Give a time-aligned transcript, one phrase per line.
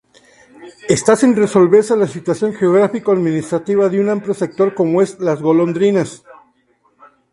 [0.89, 6.23] Esta sin resolver la situación geográfico-administrativa de un amplio sector como es Las Golondrinas.